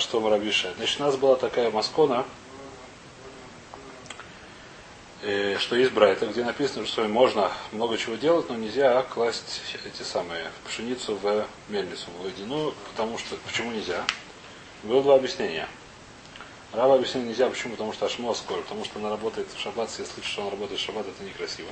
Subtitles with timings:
[0.00, 0.72] а что Рабиша.
[0.78, 2.24] Значит, у нас была такая маскона,
[5.20, 10.02] э, что есть Брайта, где написано, что можно много чего делать, но нельзя класть эти
[10.02, 14.02] самые пшеницу в мельницу, в водяную, потому что почему нельзя?
[14.84, 15.68] Было два объяснения.
[16.72, 17.72] Рава объяснил нельзя, почему?
[17.72, 20.80] Потому что Ашмо скоро, потому что она работает в шаббат, если слышишь, что она работает
[20.80, 21.68] в шаббат, это некрасиво.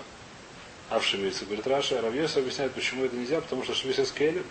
[0.90, 4.44] А в говорит Раша, Равьес объясняет, почему это нельзя, потому что Шмиса скелем.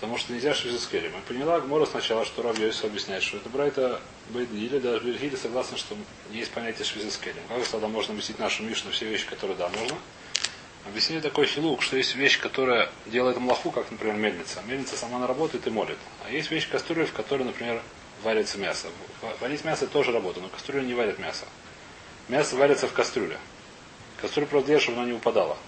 [0.00, 1.12] Потому что нельзя Шмиса скелем.
[1.18, 5.96] И поняла Гмора сначала, что Равьес объясняет, что это Брайта Бейдили, даже Бельгили согласны, что
[6.30, 7.42] есть понятие Шмиса скелем.
[7.48, 9.96] Как тогда можно объяснить нашу Мишну все вещи, которые да, можно?
[10.86, 14.62] Объяснили такой филук, что есть вещь, которая делает млаху, как, например, мельница.
[14.66, 15.98] Мельница сама работает и молит.
[16.24, 17.82] А есть вещь кастрюля, в которой, например,
[18.22, 18.88] варится мясо.
[19.40, 21.44] Варить мясо тоже работа, но кастрюля не варит мясо.
[22.28, 23.36] Мясо варится в кастрюле.
[24.20, 25.58] Кастрюля просто чтобы она не упадала.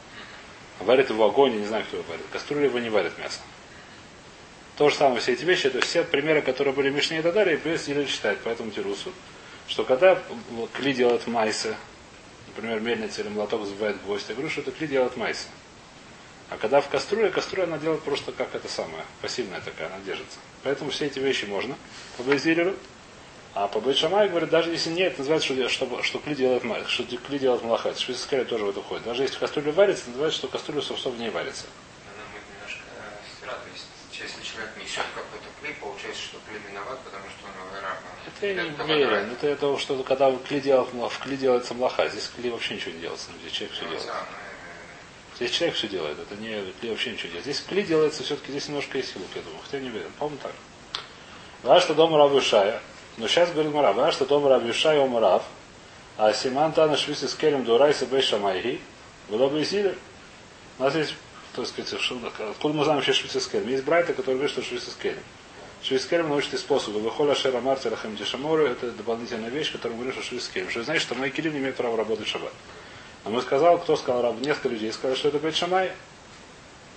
[0.78, 2.24] А варит его огонь, я не знаю, кто его варит.
[2.32, 3.40] Кастрюля его не варит мясо.
[4.80, 7.34] То же самое, все эти вещи, это все примеры, которые были в Мишне и так
[7.34, 9.12] далее, и плюс не читает по этому тирусу,
[9.68, 10.18] что когда
[10.72, 11.76] кли делает майсы,
[12.46, 15.48] например, мельница или молоток забивает гвоздь, я говорю, что это кли делает майсы.
[16.48, 20.38] А когда в кастрюле, кастрюля она делает просто как это самое, пассивная такая, она держится.
[20.62, 21.76] Поэтому все эти вещи можно
[22.16, 22.74] по Бейзилеру.
[23.52, 27.38] А по Бейшамай говорит, даже если нет, называется, что, что, что кли делает что кли
[27.38, 27.98] делает малахат.
[27.98, 29.04] Швейцарская тоже в это входит.
[29.04, 31.66] Даже если кастрюля варится, называется, что кастрюля собственно в ней варится.
[34.20, 37.56] Если человек несет какой-то кли, получается, что кли виноват, потому что он
[38.42, 38.80] раб.
[38.80, 39.32] Это я не уверен.
[39.32, 42.08] Это, это что когда кли, делает, в кли делается млаха.
[42.08, 43.30] Здесь кли вообще ничего не делается.
[43.40, 44.12] Здесь человек все ну, делает.
[45.36, 47.44] Здесь человек все делает, это не кли вообще ничего делает.
[47.44, 49.60] Здесь кли делается все-таки, здесь немножко есть силук, я думаю.
[49.64, 50.10] Хотя не уверен.
[50.18, 50.52] По-моему так.
[51.62, 52.80] Ваш что дома Рабу Шая.
[53.16, 55.42] Но сейчас говорит Мара, ваш что дома Рабу Шая Омарав.
[56.18, 58.80] А Симан Тана Швисы с Келем Дурайса Бей Шамайги.
[59.28, 59.94] Было бы и
[60.78, 61.14] У нас есть,
[61.54, 63.68] так сказать, откуда мы знаем вообще Швицы с Келем?
[63.68, 65.22] Есть брайта, который говорит, что Швицы с Келем.
[65.82, 67.00] Швейскерем научите способы.
[67.00, 68.66] Выхоля шера мартира хамтишамору.
[68.66, 70.70] Это дополнительная вещь, которую мы говорим, что швейскерем.
[70.70, 72.52] Что значит, что мои килим не имеют права работать в шаббат.
[73.24, 75.92] А мы сказал, кто сказал раб, несколько людей сказали, что это Бейт Шамай.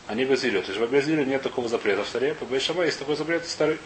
[0.07, 0.61] Они Безилю.
[0.61, 2.33] То есть в Безилю нет такого запрета в старе.
[2.33, 3.77] По Бейт Шамай есть такой запрет старый.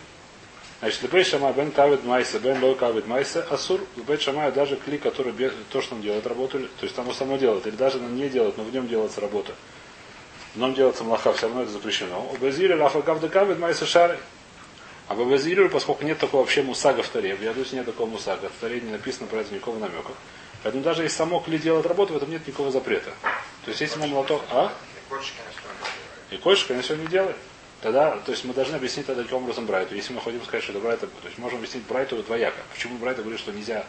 [0.80, 3.82] Значит, Бейт Шамай бен кавит майса, бен лой кавит майса, асур.
[3.96, 5.34] Бейт Шамай даже кли, который
[5.72, 8.58] то, что он делает, работу, то есть оно само делает, или даже оно не делает,
[8.58, 9.54] но в нем делается работа.
[10.54, 12.30] В нем делается млаха, все равно это запрещено.
[12.32, 14.20] У Безилю лафа гавда кавит майса шары.
[15.08, 18.50] А в Безилю, поскольку нет такого вообще мусага в таре, в Ядусе нет такого мусага,
[18.50, 20.12] в таре не написано про это никакого намека.
[20.64, 23.12] Поэтому даже если само кли делает работу, в этом нет никакого запрета.
[23.64, 24.44] То есть если мы молоток...
[24.52, 24.74] А?
[26.30, 27.38] И кольшик, конечно, не делает.
[27.82, 29.96] Тогда, то есть мы должны объяснить тогда каким образом Брайту.
[29.96, 32.58] Если мы хотим сказать, что это Брайта, то есть можем объяснить Брайту двояко.
[32.74, 33.86] Почему Брайта говорит, что нельзя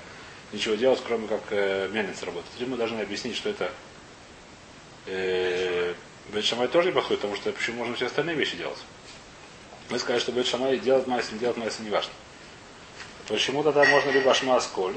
[0.53, 2.51] ничего делать, кроме как э, мельница работать.
[2.59, 3.73] Или мы должны объяснить, что это
[5.07, 5.95] э,
[6.33, 8.79] Бетшамай тоже не подходит, потому что почему можем все остальные вещи делать.
[9.91, 12.13] Мы сказали, что Бетшамай делать майс, не делать майс, не важно.
[13.27, 14.95] Почему тогда можно либо Ашма Асколь,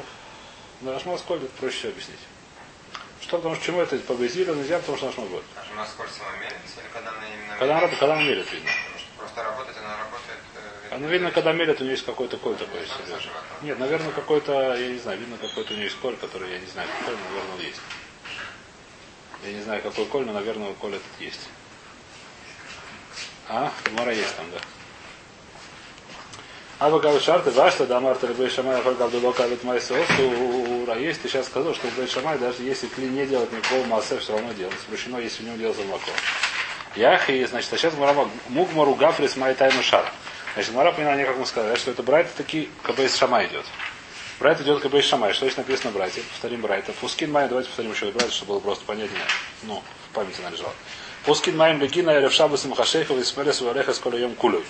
[0.81, 2.19] на Ашма Асколь это проще всего объяснить.
[3.21, 5.43] Что, потому что почему это по Безилю нельзя, потому что Ашма будет.
[5.55, 8.69] Ашма Асколь сама мерится, или когда она именно Когда она, когда она мерит, видно.
[9.17, 10.39] Просто работает, она работает...
[10.91, 13.17] Э, она видно, когда мерят, у нее есть какой-то коль такой себе.
[13.61, 16.67] Нет, наверное, какой-то, я не знаю, видно, какой-то у нее есть коль, который я не
[16.67, 17.81] знаю, какой, но, наверное, он есть.
[19.43, 21.47] Я не знаю, какой коль, но, наверное, коль этот есть.
[23.47, 23.71] А?
[23.91, 24.59] Мора есть там, да.
[26.81, 31.21] А вы говорите, шарты, ваш тогда Марта Рабей Шамай, Фальгав Дулока Авит Майсов, ура, есть,
[31.21, 34.51] ты сейчас сказал, что Рабей Шамай, даже если кли не делать никакого массе, все равно
[34.53, 34.73] делать.
[34.79, 36.09] Запрещено, если в нем делать молоко.
[36.95, 40.11] Яхи, значит, а сейчас Мурама Мугмару Гафрис Май Тайну Шар.
[40.55, 43.65] Значит, Мара поняла, как мы сказали, что это Брайт таки Кабейс Шамай идет.
[44.39, 45.33] Брайт идет Кабейс Шамай.
[45.33, 46.23] Что здесь написано Брайте?
[46.31, 46.93] Повторим Брайта.
[46.93, 49.21] Пускин Май, давайте повторим еще Брайта, чтобы было просто понятнее.
[49.61, 50.73] Ну, в памяти належало.
[51.27, 54.63] Пускин Май Бекина Эревшабас Махашейхов и Смелес Вареха Сколя Кулой.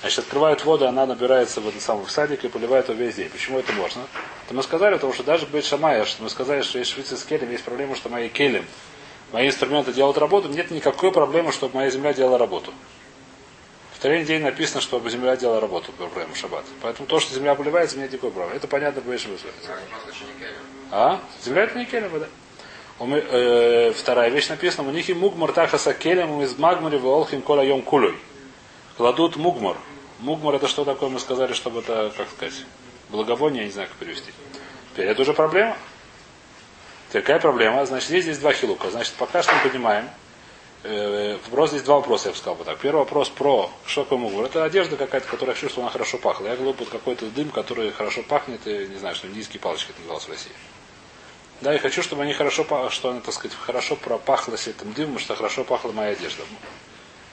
[0.00, 3.30] Значит, открывают воду, она набирается в этом самом садик и поливает его весь день.
[3.30, 4.02] Почему это можно?
[4.44, 7.24] Это мы сказали, потому что даже быть шамая, что мы сказали, что есть швейцы с
[7.24, 8.66] келем, есть проблема, что мои келем,
[9.32, 12.72] мои инструменты делают работу, нет никакой проблемы, чтобы моя земля делала работу.
[13.94, 16.64] В второй день написано, чтобы земля делала работу, проблема шаббат.
[16.82, 18.56] Поэтому то, что земля поливается, нет никакой проблемы.
[18.56, 19.28] Это понятно, больше
[20.90, 21.20] А?
[21.42, 22.26] Земля это не келем, да?
[22.98, 27.80] Э, вторая вещь написана, у них и мугмар тахаса келем из магмари волхим кола йом
[27.80, 28.16] кулой
[28.96, 29.76] кладут мугмор.
[30.20, 32.64] Мугмор это что такое, мы сказали, чтобы это, как сказать,
[33.10, 34.32] благовоние, я не знаю, как перевести.
[34.92, 35.76] Теперь это уже проблема.
[37.12, 37.84] Какая проблема?
[37.86, 38.90] Значит, здесь, здесь два хилука.
[38.90, 40.08] Значит, пока что мы понимаем,
[40.82, 42.78] э, вопрос здесь два вопроса, я бы сказал бы так.
[42.78, 44.46] Первый вопрос про что такое мугмор.
[44.46, 46.46] Это одежда какая-то, которая я чувствую, она хорошо пахла.
[46.46, 50.24] Я глупо какой-то дым, который хорошо пахнет, и не знаю, что индийские палочки это называлось
[50.24, 50.52] в России.
[51.60, 55.36] Да, и хочу, чтобы они хорошо, что она, так сказать, хорошо пропахлась этим дымом, что
[55.36, 56.42] хорошо пахла моя одежда.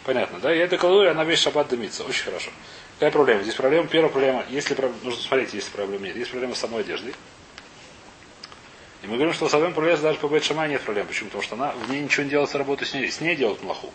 [0.03, 0.53] Понятно, да?
[0.53, 2.03] Эта калория, она весь шаббат дымится.
[2.03, 2.51] Очень хорошо.
[2.95, 3.43] Какая проблема?
[3.43, 6.15] Здесь проблема, первая проблема, если нужно смотреть, если проблем нет.
[6.15, 7.13] Есть проблема с самой одеждой.
[9.01, 11.07] И мы говорим, что с одной проблемой даже по Бет нет проблем.
[11.07, 11.29] Почему?
[11.29, 13.11] Потому что она в ней ничего не делает работу с ней.
[13.11, 13.91] С ней делают млаху.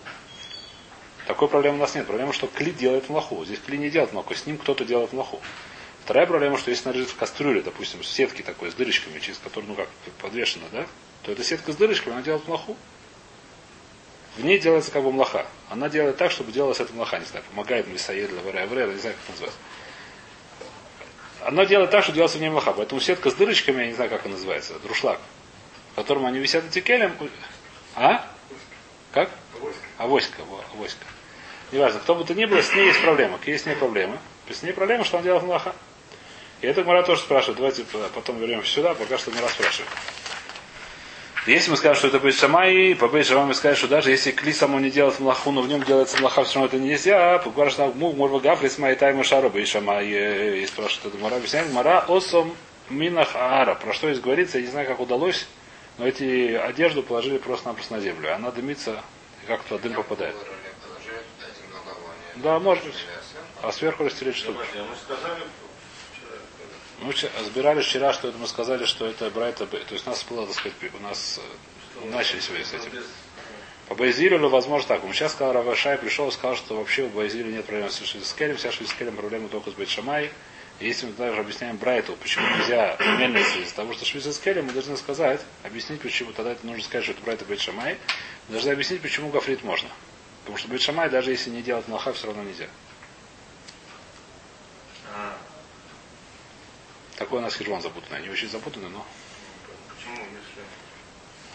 [1.26, 2.06] Такой проблемы у нас нет.
[2.06, 3.44] Проблема, что кли делает млаху.
[3.44, 5.40] Здесь кли не делает млаху, с ним кто-то делает млаху.
[6.04, 9.36] Вторая проблема, что если она лежит в кастрюле, допустим, с сетки такой, с дырочками, через
[9.38, 9.88] которую, ну как,
[10.22, 10.86] подвешена, да,
[11.22, 12.78] то эта сетка с дырочками, она делает млаху.
[14.38, 15.46] В ней делается как бы млаха.
[15.68, 19.16] Она делает так, чтобы делалась эта млаха, не знаю, помогает Мисаед, Лавара, Авре, не знаю,
[19.16, 19.58] как называется.
[21.40, 22.72] Она делает так, что делается в ней млаха.
[22.72, 25.18] Поэтому сетка с дырочками, я не знаю, как она называется, друшлаг,
[25.92, 27.14] в котором они висят этикелем.
[27.96, 28.30] А?
[29.12, 29.28] Как?
[29.96, 30.42] Авоська.
[30.72, 31.04] Авоська.
[31.72, 33.38] Неважно, кто бы то ни было, с ней есть проблема.
[33.38, 34.18] Какие с ней проблемы?
[34.48, 35.74] С ней проблема, что она делает млаха.
[36.60, 37.56] И это Мара тоже спрашивает.
[37.56, 37.84] Давайте
[38.14, 39.90] потом вернемся сюда, пока что не расспрашиваем.
[41.46, 44.32] Если мы скажем, что это Бейт Шамай, по Бейт Шамай мы скажем, что даже если
[44.32, 47.72] кли само не делает млаху, но в нем делается млаха, все равно это нельзя, говорят,
[47.72, 50.06] что может быть гафрис май тайма шару Бейт Шамай,
[50.62, 52.54] и спрашивает это Мара, объясняет, Мара осом
[52.90, 53.74] минах ара.
[53.74, 55.46] Про что здесь говорится, я не знаю, как удалось,
[55.96, 58.34] но эти одежду положили просто-напросто на землю.
[58.34, 59.02] Она дымится,
[59.42, 60.36] и как туда дым попадает.
[62.36, 62.94] Да, может быть.
[63.62, 64.52] А сверху растереть что?
[64.52, 64.58] Мы
[67.38, 70.54] разбирали вчера, что это мы сказали, что это Брайта То есть у нас было, так
[70.54, 71.40] сказать, у нас
[72.02, 72.90] э, начали сегодня с этим.
[73.88, 75.04] По Байзилю, возможно, так.
[75.04, 78.56] Он сейчас сказал, Равашай пришел и сказал, что вообще у Байзилю нет проблем с Швидскелем,
[78.56, 80.30] вся Швидскелем проблема только с Бетшамай.
[80.80, 84.96] И если мы даже объясняем Брайту, почему нельзя мельницы из-за того, что Швидскелем, мы должны
[84.96, 87.98] сказать, объяснить, почему, тогда это нужно сказать, что это Брайта Бетшамай,
[88.48, 89.88] мы должны объяснить, почему Гафрит можно.
[90.40, 92.68] Потому что Бетшамай, даже если не делать Малха, все равно нельзя.
[97.18, 98.18] Такой у нас хижбон запутанный.
[98.18, 99.04] Они очень запутаны, но...
[99.88, 100.24] Почему,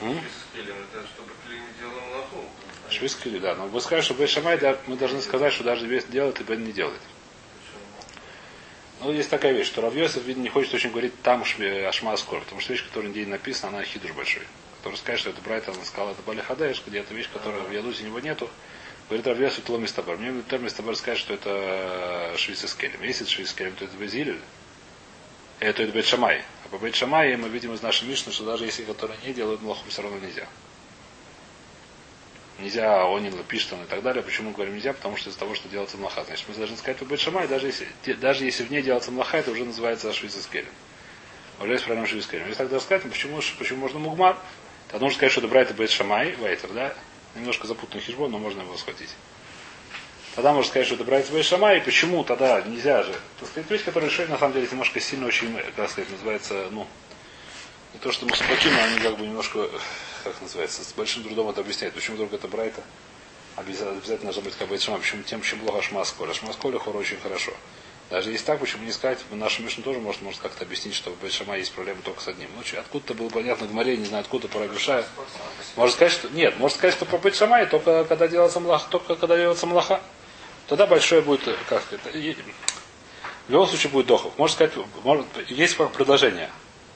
[0.02, 1.08] если это
[1.50, 2.46] не делал лоху?
[2.90, 3.56] Швискели, да.
[3.56, 6.66] Но вы скажете, что Бешамай, да, мы должны сказать, что даже весь делает и Бен
[6.66, 7.00] не делает.
[9.00, 11.44] Ну, есть такая вещь, что Равьосов, видно, не хочет очень говорить там
[11.88, 14.44] Ашма Скор, потому что вещь, которая день написана, она хидуш большой.
[14.80, 18.04] Который скажет, что это Брайтон сказал, это Бали Хадеш, где эта вещь, которая в Ядусе
[18.04, 18.50] него нету,
[19.08, 20.18] говорит Равьосов Тло Мистабар.
[20.18, 23.02] Мне Тер Мистабар скажет, что это Швейцескелем.
[23.02, 24.40] Если это Швейцескелем, то это Безилель
[25.64, 26.44] это это Шамай.
[26.66, 29.62] А по Бет Шамай мы видим из нашей Мишны, что даже если которые не делают
[29.62, 30.48] млоху, все равно нельзя.
[32.60, 34.22] Нельзя онил, пиштан и так далее.
[34.24, 34.94] Почему говорим нельзя?
[34.94, 36.24] Потому что из-за того, что делается млаха.
[36.24, 39.38] Значит, мы должны сказать по Бет Шамай, даже если, даже если в ней делается млаха,
[39.38, 40.72] это уже называется швейцарскелем.
[41.60, 42.48] Уже есть проблема швейцарскелем.
[42.48, 44.38] Если тогда сказать, почему, почему можно мугмар?
[44.90, 46.94] Тогда нужно сказать, что это Брайта Бет Шамай, Вайтер, да?
[47.36, 49.10] Немножко запутанный хижбон, но можно его схватить.
[50.36, 53.14] Тогда можно сказать, что это брать свой шама, и почему тогда нельзя же.
[53.40, 56.88] Так сказать, вещь, которая решает, на самом деле, немножко сильно очень, как сказать, называется, ну,
[57.94, 59.70] не то, что мусбаким, а они как бы немножко,
[60.24, 61.94] как называется, с большим трудом это объясняют.
[61.94, 62.82] Почему только это брайта
[63.56, 64.76] обязательно, должно быть как бы.
[64.76, 66.34] Почему тем, чем плохо шмасколя.
[66.34, 67.52] Шмасколя хор очень хорошо.
[68.10, 71.32] Даже если так, почему не сказать, наша Мишна тоже может, может как-то объяснить, что в
[71.32, 72.50] Шама есть проблемы только с одним.
[72.56, 75.06] Ну, откуда-то было понятно, в море, не знаю, откуда Рабишая.
[75.76, 79.16] Может сказать, что нет, может сказать, что по Бет Шамай только когда делается млаха, только
[79.16, 80.02] когда делается млаха.
[80.68, 82.10] Тогда большое будет, как это,
[83.48, 84.34] в любом случае будет дохов.
[84.38, 84.74] Можно сказать,
[85.04, 86.50] может, есть предложение,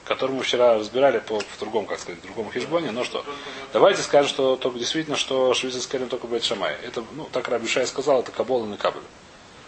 [0.06, 3.26] которое мы вчера разбирали по, в другом, как сказать, другом хижбоне, но что?
[3.74, 6.76] Давайте скажем, что только действительно, что швейцарский только будет Шамай.
[6.84, 9.02] Это, ну, так Рабишай сказал, это Кабол и Кабель.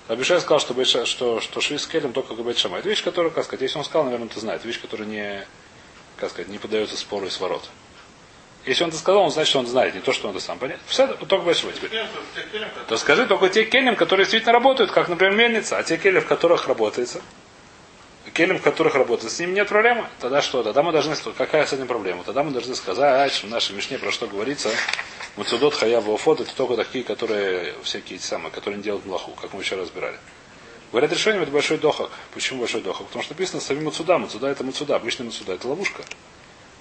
[0.07, 2.80] Рабишай сказал, что, что, что, что швейцарский только будет Шамай.
[2.80, 5.46] Это вещь, которая, как сказать, если он сказал, наверное, ты знаешь, это вещь, которая не,
[6.15, 7.70] как сказать, не поддается спору и сворот.
[8.70, 10.60] Если он это сказал, он значит, что он знает, не то, что он это сам.
[10.60, 10.84] Понятно?
[10.86, 11.90] Все, только большой теперь.
[12.88, 16.28] То скажи только те келем, которые действительно работают, как, например, мельница, а те келем, в
[16.28, 17.20] которых работается,
[18.32, 20.06] келем, в которых работает, с ним нет проблемы.
[20.20, 20.62] Тогда что?
[20.62, 22.24] Тогда мы должны, какая с этим проблема?
[22.24, 24.70] Тогда мы должны сказать, что в нашей Мишне про что говорится,
[25.36, 29.62] Муцудот, Хаява, Уфот, это только такие, которые, всякие самые, которые не делают млаху, как мы
[29.62, 30.18] еще разбирали.
[30.92, 32.12] Говорят, решением это большой дохак.
[32.36, 33.08] Почему большой дохак?
[33.08, 34.20] Потому что написано сами Муцуда.
[34.20, 34.96] Муцуда это Муцуда.
[34.96, 36.04] Обычный Муцуда это ловушка.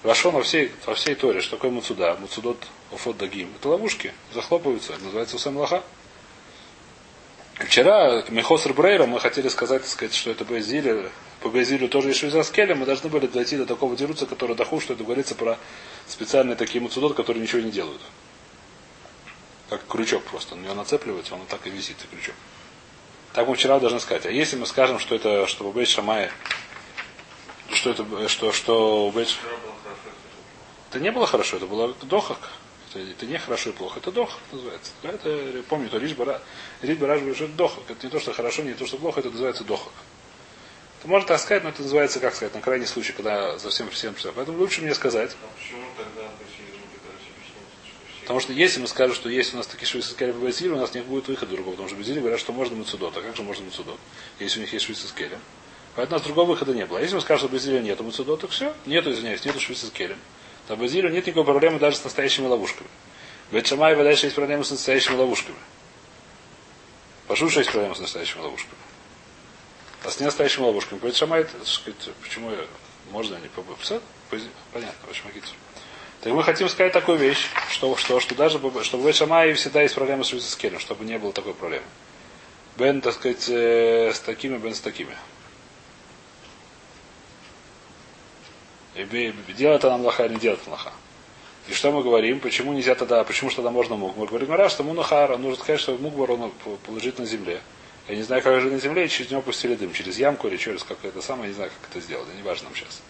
[0.03, 2.57] Рашон во всей, во всей Торе, что такое Муцуда, Муцудот
[2.91, 3.53] Офот Дагим.
[3.59, 5.83] Это ловушки, захлопываются, называется Усам Лаха.
[7.55, 11.09] Вчера Мехос Брейра мы хотели сказать, сказать, что это Безиль,
[11.41, 14.93] по Безилю тоже есть Швейзаскеля, мы должны были дойти до такого деруца, который доху, что
[14.93, 15.57] это говорится про
[16.07, 18.01] специальные такие муцудот, которые ничего не делают.
[19.69, 20.55] Как крючок просто.
[20.55, 22.35] На него нацепливается, он так и висит, и крючок.
[23.33, 24.25] Так мы вчера должны сказать.
[24.25, 26.31] А если мы скажем, что это, что Бейт Шамая,
[27.79, 29.29] что это, что, что Бейт
[30.89, 32.39] это не было хорошо, это было дохак.
[32.89, 34.91] Это, это не хорошо и плохо, это дохак называется.
[35.01, 36.41] Да, это, я помню, то Риш Бараш
[36.81, 37.83] говорит, что это дохак.
[37.87, 39.93] Это не то, что хорошо, не то, что плохо, это называется дохак.
[40.99, 44.13] Это можно так сказать, но это называется, как сказать, на крайний случай, когда совсем всем
[44.15, 44.33] все.
[44.33, 45.31] Поэтому лучше мне сказать.
[45.41, 46.29] А почему тогда
[48.21, 50.93] Потому что если мы скажем, что если у нас такие швейцы скелем по у нас
[50.93, 51.71] не будет выхода другого.
[51.71, 53.15] Потому что Бейзили говорят, что можно муцудот.
[53.17, 53.97] А как же можно муцудот,
[54.39, 55.39] если у них есть швейцы скелем?
[55.95, 56.99] Поэтому у нас другого выхода не было.
[56.99, 58.73] Если мы скажем, что Бейзилю нету муцудот, то все.
[58.85, 60.17] Нету, извиняюсь, нету швейцы скелем.
[60.67, 62.89] То Бейзилю нет никакой проблемы даже с настоящими ловушками.
[63.51, 65.57] Бетшамаева дальше есть проблемы с настоящими ловушками.
[67.27, 68.77] Пошуша есть проблемы с настоящими ловушками.
[70.03, 70.99] А с ненастоящими ловушками.
[70.99, 71.45] Бетшамай,
[72.21, 72.65] почему я,
[73.11, 74.01] можно не побыть?
[74.71, 75.55] Понятно, почему Акицур.
[76.21, 79.95] Так мы хотим сказать такую вещь, что, что, что даже чтобы в Шамае всегда есть
[79.95, 81.85] проблема с Рюцискелем, чтобы не было такой проблемы.
[82.77, 85.15] Бен, так сказать, э, с такими, Бен с такими.
[89.03, 90.91] И делать нам лоха, не делать лоха.
[91.67, 92.39] И что мы говорим?
[92.39, 94.17] Почему нельзя тогда, почему что тогда можно мук?
[94.17, 96.51] Мы говорим, раз, что мунахара, нужно сказать, что мук он
[96.85, 97.61] положить на земле.
[98.07, 100.57] Я не знаю, как же на земле, и через него пустили дым, через ямку или
[100.57, 103.01] через какое-то самое, не знаю, как это сделать, не важно нам сейчас.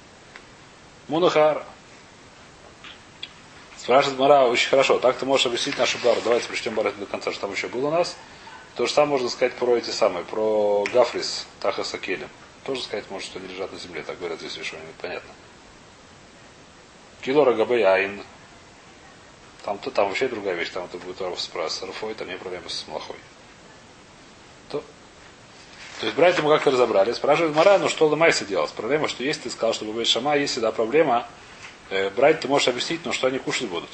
[1.08, 1.64] Мунахара.
[3.78, 5.00] Спрашивает Мара очень хорошо.
[5.00, 6.20] Так ты можешь объяснить нашу бару.
[6.24, 8.18] Давайте прочтем бару до конца, что там еще было у нас.
[8.76, 12.30] То же самое можно сказать про эти самые, про Гафрис, Таха Сакелем.
[12.66, 14.04] Тоже сказать может, что они лежат на земле.
[14.04, 14.86] Так говорят здесь решение.
[15.02, 15.30] Понятно.
[17.22, 18.22] Килора Габей Айн.
[19.64, 20.70] Там, вообще другая вещь.
[20.70, 23.18] Там это будет с Рафой, там не проблема с Малахой.
[24.70, 24.84] То,
[26.00, 27.12] то есть брать ему как-то разобрали.
[27.12, 28.72] Спрашивает Мара, ну что Ламайса делать?
[28.72, 31.28] Проблема, что есть, ты сказал, что бывает Шама, есть всегда проблема,
[31.90, 33.90] Э, брать ты можешь объяснить, но что они кушать будут.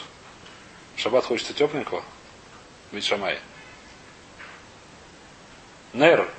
[0.97, 2.03] Шаббат хочется тепленького.
[2.91, 3.39] Ведь шамай.
[5.93, 6.29] Нер,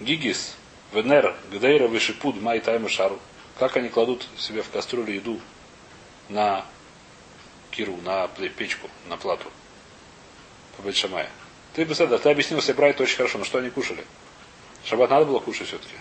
[0.00, 0.54] гигис,
[0.92, 3.18] венер, гдейра, вишипуд, май тайма шару.
[3.58, 5.38] Как они кладут себе в кастрюлю еду
[6.30, 6.64] на
[7.70, 9.50] киру, на печку, на плату.
[10.76, 11.28] По Шамая.
[11.74, 14.04] Ты, бы ты объяснил себе брать очень хорошо, но что они кушали?
[14.84, 15.94] Шаббат надо было кушать все-таки.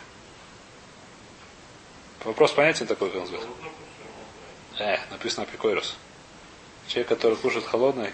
[2.23, 3.49] Вопрос понятен такой, как он называется.
[4.79, 5.95] Э, написано Пикойрос.
[6.87, 8.13] Человек, который кушает холодный,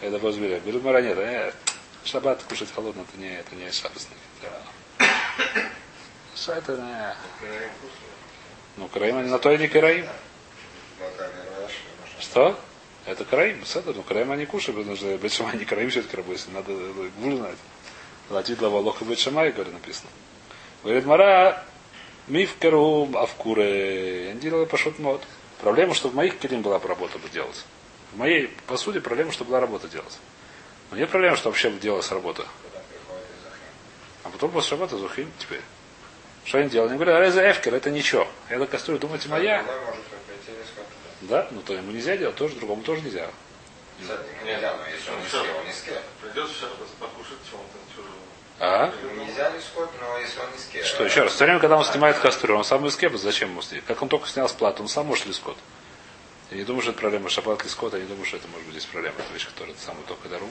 [0.00, 0.60] это возбили.
[0.60, 1.16] Бельмара нет.
[1.18, 1.52] Э,
[2.04, 4.16] шаббат кушать холодно, это не, это не шаббатный.
[6.34, 6.76] Что это?
[6.76, 7.14] Не.
[8.76, 10.06] Ну, караим, на то и не караим.
[12.18, 12.58] Что?
[13.06, 16.72] Это караим, седер, ну караим они кушают, потому что Бетшамай не караим все-таки работает, надо
[17.18, 17.56] гуль знать.
[18.28, 20.10] Латит лава лоха Бетшамай, говорит, написано.
[20.82, 21.64] Говорит, Мара,
[22.28, 24.28] Мифкеру Авкуре.
[24.28, 25.22] Я делаю пошут мод.
[25.60, 27.64] Проблема, что в моих келим была бы работа бы делать.
[28.12, 30.18] В моей посуде проблема, что была работа делать.
[30.90, 32.44] Но нет проблемы, что вообще делалась работа.
[34.22, 35.62] А потом после работы Зухим теперь.
[36.44, 36.90] Что они делали?
[36.90, 38.26] Они говорят, Реза Эфкер, это ничего.
[38.48, 39.64] Я так кастрюлю, думаете, моя?
[41.22, 43.28] Да, ну то ему нельзя делать, тоже другому тоже нельзя.
[43.98, 46.02] Нельзя, но если он не съел, не съел.
[46.22, 46.66] Придется
[46.98, 48.14] покушать чего-то чужого.
[48.58, 48.92] А?
[49.16, 50.84] Нельзя ли скот, но если он не скет.
[50.86, 53.62] Что, еще раз, все время, когда он снимает кастрюлю, он сам из скеба, зачем ему
[53.62, 53.84] снимать?
[53.86, 55.56] Как он только снял с платы, он сам может ли скот?
[56.50, 58.76] Я не думаю, что это проблема шаббат скот, я не думаю, что это может быть
[58.76, 59.16] здесь проблема.
[59.18, 60.48] Это вещь, которая самый только дару.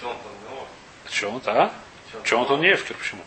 [0.00, 1.72] Чем он там ну, Чем он а?
[2.24, 2.96] Чем он не эфкер?
[2.96, 3.22] Почему?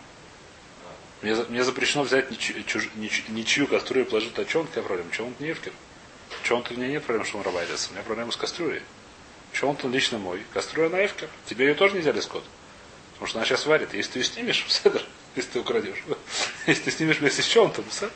[1.21, 5.09] Мне, мне запрещено взять ничью, чуж, нич, ничью кастрюлю и положить на чем какая проблема?
[5.11, 5.71] Чем он не эфкер?
[6.43, 7.87] Чем он у меня нет проблем, что он работает.
[7.89, 8.81] У меня проблема с кастрюлей.
[9.53, 10.43] Чем он лично мой?
[10.53, 11.29] Кастрюля на эфкер.
[11.45, 12.43] Тебе ее тоже нельзя ли скот?
[13.13, 13.93] Потому что она сейчас варит.
[13.93, 15.03] Если ты ее снимешь, седр,
[15.35, 16.03] если ты украдешь.
[16.65, 18.11] Если ты снимешь вместе с чем, то седр.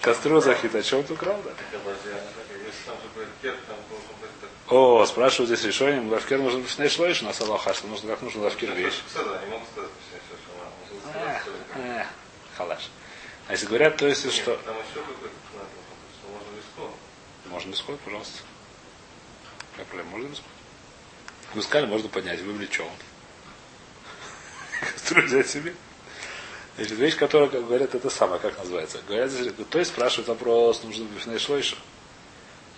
[0.00, 0.82] Кастрюля захита.
[0.82, 1.50] Чем ты украл, да?
[4.68, 6.10] О, спрашивают здесь решением.
[6.10, 9.00] Лавкер нужен в шлойш на салаха, что нужно, как нужно лавкер вещь.
[12.56, 12.90] Халаш.
[13.48, 14.60] А если говорят, то есть что?
[17.50, 18.42] Можно исход, пожалуйста.
[19.72, 20.10] Какая проблема?
[20.10, 20.46] Можно исход?
[21.54, 22.58] Мы сказали, можно поднять, он.
[24.80, 25.74] Кастрюлю взять себе.
[26.76, 29.00] Значит, вещь, которая, как говорят, это самое, как называется.
[29.08, 29.32] Говорят,
[29.70, 31.76] то есть спрашивает вопрос, нужно бифней шлойша.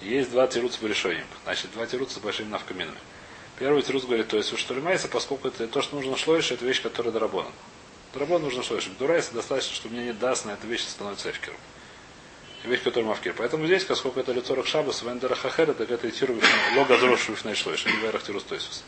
[0.01, 1.27] Есть два тируца по решениям.
[1.45, 2.97] Значит, два тируца с большими навкаминами.
[3.59, 6.81] Первый тирус говорит, то есть что лимается, поскольку это то, что нужно шлойша, это вещь,
[6.81, 7.51] которая дорабона.
[8.15, 8.89] Дорабон нужно шлойша.
[8.99, 11.59] Дурайса достаточно, что у меня нет дасна, эта вещь становится эфкером
[12.65, 13.35] вещь, которая мавкир.
[13.37, 16.39] Поэтому здесь, поскольку это лицо Рахшабас, Вендера Хахера, так это тиру
[16.77, 18.85] лога дрошу в шлойш, не вайрах тирус тойсус.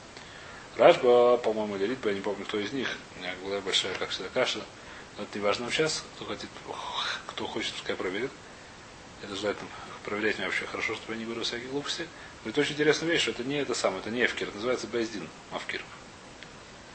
[0.77, 2.89] Рашба, по-моему, или Литба, я не помню, кто из них.
[3.17, 4.61] У меня была большая, как всегда, каша.
[5.19, 6.03] Но это не важно сейчас.
[6.17, 6.49] Кто, хотит,
[7.27, 8.31] кто хочет, пускай проверит.
[9.23, 9.69] Это желательно
[10.05, 12.09] проверять меня вообще хорошо, чтобы я не говорил всякие глупости.
[12.41, 15.29] Говорит, очень интересная вещь, что это не это самое, это не эфкир, это называется Бейздин,
[15.53, 15.83] Мавкир.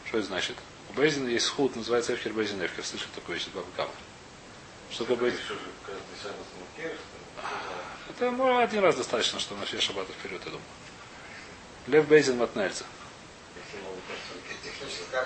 [0.05, 0.57] Что это значит?
[0.89, 2.83] У Бейздина есть худ, называется эфкир, Бейздин, эфкир.
[2.83, 3.91] Слышали такое вещь, Бабакама.
[4.91, 5.41] Что такое Бейздин?
[8.09, 10.67] Это ну, один раз достаточно, что на все шаббаты вперед, я думаю.
[11.87, 12.85] Лев Бейзин Матнельца.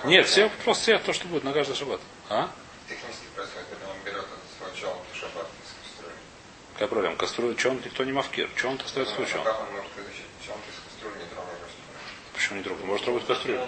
[0.03, 2.01] Нет, все, просто все то, что будет на каждый шаббат.
[2.29, 2.49] А?
[2.87, 4.25] Технически происходит, когда он берет
[4.57, 6.05] свой челн шаббат из
[6.73, 7.15] Какая проблема?
[7.15, 8.49] Кастрюля, что он никто не мавкир?
[8.55, 9.43] Что он остается Ну, случаем?
[9.43, 10.25] Как он может вытащить?
[10.45, 11.75] Чем ты с кастрюли не трогаешь?
[12.33, 12.85] Почему не трогать?
[12.85, 13.67] Может трогать кастрюлю.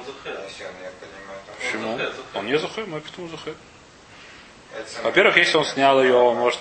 [1.59, 1.99] Почему?
[2.33, 3.53] Он не захэ, мы почему захэ?
[5.03, 6.59] Во-первых, если он снял ее, он может...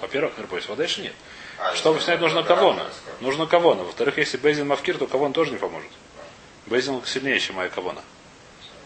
[0.00, 1.14] Во-первых, Ирбойс, а дальше нет.
[1.58, 2.86] А, Чтобы снять, нужно кавона.
[3.20, 3.84] Нужно кавона.
[3.84, 5.90] Во-вторых, если Бейзин Мавкир, то кавон тоже не поможет.
[6.66, 8.02] Бейзин сильнее, чем моя кавона.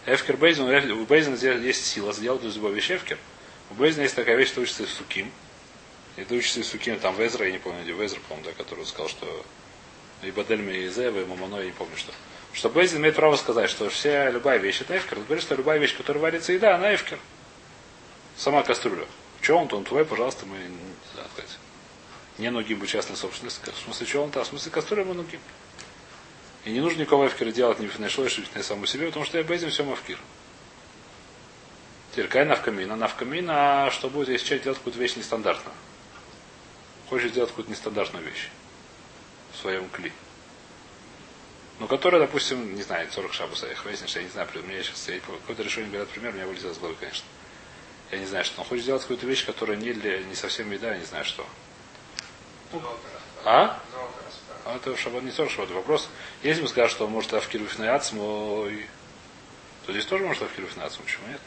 [0.07, 3.19] Эфкер Бейзин, у Бейзина есть сила сделать из любой вещи Эфкер.
[3.71, 5.31] У Бейзина есть такая вещь, что учится из Суким.
[6.17, 8.87] И это учится из Суким, там Везра, я не помню, где Везра, по-моему, да, который
[8.87, 9.45] сказал, что
[10.23, 12.13] и Бадельми, и Зева, и Мамоно, я не помню, что.
[12.53, 15.19] Что Бейзин имеет право сказать, что вся любая вещь это Эфкер.
[15.19, 17.19] Он говорит, что любая вещь, которая варится еда, она Эфкер.
[18.37, 19.07] Сама кастрюля.
[19.43, 21.59] Че он, то он твой, пожалуйста, мы не знаю, сказать.
[22.39, 23.71] Не ногим бы частной собственности.
[23.71, 24.45] В смысле, что он там?
[24.45, 25.41] В смысле, кастрюля мы ногим.
[26.65, 29.71] И не нужно никого эфкера делать в шлойш, ни самому себе, потому что я безим
[29.71, 30.19] все мавкир.
[32.11, 32.97] Теперь какая навкамина?
[32.97, 35.77] Навкамина, что будет, если человек делает какую-то вещь нестандартную.
[37.09, 38.49] Хочет сделать какую-то нестандартную вещь
[39.53, 40.13] в своем кли.
[41.79, 45.09] Ну, которая, допустим, не знаю, 40 шабуса, я выяснил, я не знаю, у меня сейчас
[45.25, 47.27] какое-то решение говорят пример, у меня вылезет из головы, конечно.
[48.11, 50.93] Я не знаю, что он хочет сделать какую-то вещь, которая не для, не совсем еда,
[50.93, 51.45] я не знаю что.
[53.45, 53.81] А?
[54.65, 55.71] А это шаббат не тоже шаббат.
[55.71, 56.09] Вопрос,
[56.43, 58.69] если бы сказал, что он может авкир ацму,
[59.85, 61.41] то здесь тоже может авкир ацму, почему нет?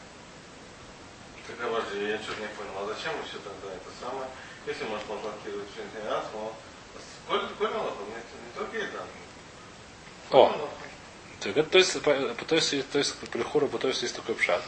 [1.46, 2.70] Так, подожди, я что-то не понял.
[2.78, 4.26] А зачем еще тогда это самое?
[4.66, 6.52] Если может контактировать с финансом,
[7.26, 7.96] сколько налогов?
[8.08, 9.04] Не, не только еда.
[10.30, 10.70] О,
[11.40, 12.14] так это, то есть, по-
[12.44, 14.62] то есть, то есть, по Лихуру, то есть, есть такой пшат,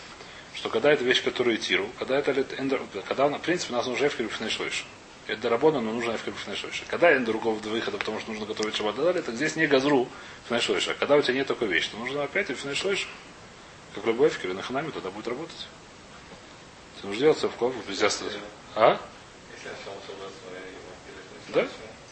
[0.54, 4.06] что когда это вещь, которую тиру, когда это эндер- когда, в принципе, у нас уже
[4.09, 4.85] эфкер шлойш.
[5.26, 6.82] Это доработано, но нужно эфкер шлойш.
[6.88, 10.09] Когда нет другого выхода, потому что нужно готовить шаббат дали, так здесь не газру
[10.61, 10.88] шлойш.
[10.88, 13.09] А когда у тебя нет такой вещи, то нужно опять эфкер шлойш.
[13.94, 15.68] Как любой эфкер, на ханаме тогда будет работать.
[17.00, 18.38] Ты нужно делать в ковру, везде остаться.
[18.75, 18.99] А?
[21.54, 21.68] Да?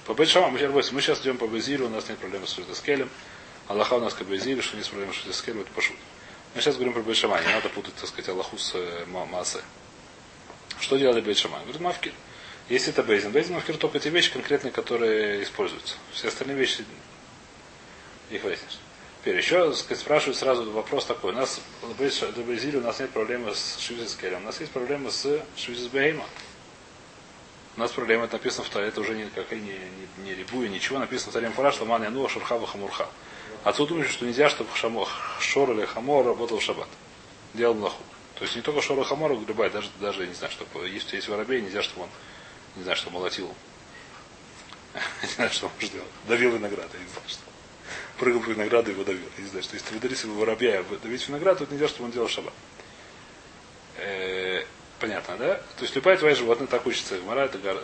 [0.07, 3.09] По Бейшамам, мы сейчас- идем по Безилю, у нас нет проблемы с Шутескелем.
[3.69, 5.97] Аллаха у нас как Безилю, что нет проблемы с Шутескелем, это пошут.
[6.55, 9.61] Мы сейчас говорим про Бейшама, не надо путать, так сказать, Аллаху с э, Ма- Маасе.
[10.81, 11.59] Что делали Бейшама?
[11.61, 12.13] Говорит, Мавкир.
[12.69, 15.95] Если это Бейзин, Бейзин Мавкир только те вещи конкретные, которые используются.
[16.13, 16.85] Все остальные вещи
[18.31, 18.79] их выяснишь.
[19.21, 21.33] Теперь еще сказать, спрашивают сразу вопрос такой.
[21.33, 24.39] У нас до Бейзиля у нас нет проблемы с Швизискелем.
[24.43, 26.25] У нас есть проблема с Швизисбейма.
[27.77, 30.99] У нас проблема, это написано в Таре, это уже никакая не, не, не рибуя, ничего,
[30.99, 33.09] написано в Таре Фараш, Ламан Януа, Шурхава, Хамурха.
[33.65, 35.07] Отсюда думаешь, что нельзя, чтобы шамо,
[35.41, 36.89] Шор или Хамор работал в шаббат.
[37.55, 38.03] Делал млаху.
[38.37, 41.29] То есть не только Шор и Хамор, любая, даже, даже, не знаю, чтобы, если есть
[41.29, 42.09] воробей, нельзя, чтобы он,
[42.77, 43.55] не знаю, что молотил.
[45.23, 46.09] Не знаю, что он может делать.
[46.27, 47.43] Давил виноград, я не знаю, что.
[48.19, 49.23] Прыгал по винограду и его давил.
[49.39, 52.53] Не знаю, что если выдаришь его воробья, давить виноград, то нельзя, чтобы он делал шаббат.
[55.01, 55.55] Понятно, да?
[55.55, 57.17] То есть любая твоя животное так учится.
[57.19, 57.75] Гмара, это как,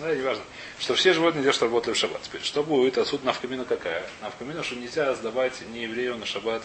[0.00, 0.44] да, неважно.
[0.78, 2.20] Что все животные делают, что работали в шаббат.
[2.22, 2.98] Теперь, что будет?
[2.98, 4.06] Отсюда навкамина какая?
[4.20, 6.62] Навкамина, что нельзя сдавать не еврею на шаббат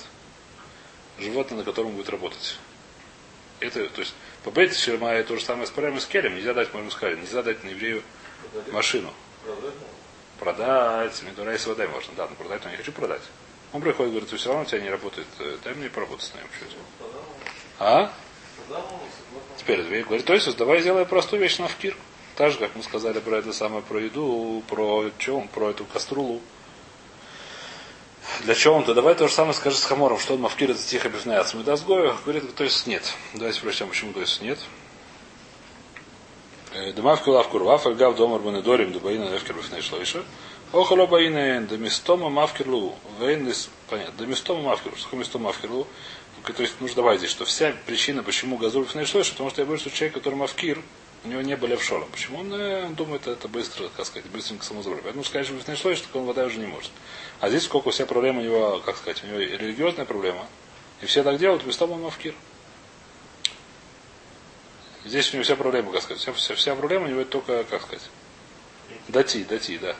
[1.17, 2.57] животное, на котором будет работать.
[3.61, 6.35] Это, то есть, по Бейт Шермая то же самое с Парем и с Келем.
[6.35, 8.03] Нельзя дать, можно сказать, нельзя дать на еврею
[8.71, 9.13] машину.
[10.39, 12.13] Продать, Медурай с водой можно.
[12.15, 13.21] Да, но продать, но я не хочу продать.
[13.71, 15.27] Он приходит, говорит, все равно у тебя не работает.
[15.39, 16.25] э, Дай мне поработать.
[16.25, 16.75] Что это?
[17.79, 18.13] А?
[19.77, 21.95] Звей говорит, то есть давай сделай простую вещь на вкир.
[22.35, 26.41] Так же, как мы сказали про это самое, про еду, про чем, про эту каструлу.
[28.43, 28.85] Для чего он?
[28.85, 31.49] То давай то же самое скажи с Хамором, что он мавкир это тихо бифная от
[31.49, 32.15] Смедазгоя.
[32.23, 33.13] Говорит, то есть нет.
[33.33, 34.59] Давайте прочтем, почему то есть нет.
[36.73, 40.23] Э, Демавку лавку рвав, альгав домар банедорим, дубаина левкер бифней шлойша.
[40.71, 42.95] Охало баина демистома мавкерлу.
[43.19, 44.95] Вейнлис, понятно, демистома мавкерлу.
[44.95, 45.87] Что такое мистома мавкерлу?
[46.53, 49.81] То есть нужно добавить здесь, что вся причина, почему бифней шлойша, потому что я боюсь,
[49.81, 50.81] что человек, который мавкир,
[51.23, 52.07] у него не были в шолом.
[52.11, 55.03] Почему он, э, он думает, это быстро, как сказать, быстренько самозабрать.
[55.03, 56.91] Поэтому сказать, что бифней шлойша, так он вода уже не может.
[57.39, 60.47] А здесь сколько вся проблема у него, как сказать, у него религиозная проблема.
[61.01, 62.33] И все так делают, мистома мавкир.
[65.05, 66.21] Здесь у него вся проблема, как сказать.
[66.21, 68.09] Вся, вся, вся проблема у него это только, как сказать,
[69.07, 69.95] дати, дати, да.